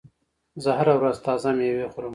زه 0.63 0.69
هره 0.77 0.93
ورځ 0.99 1.17
تازه 1.27 1.49
مېوه 1.57 1.87
خورم. 1.93 2.09